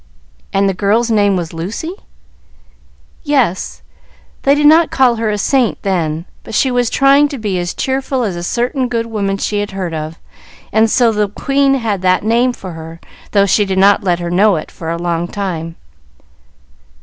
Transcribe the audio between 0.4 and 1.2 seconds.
"And the girl's